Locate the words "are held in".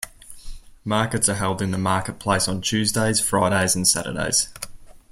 1.29-1.69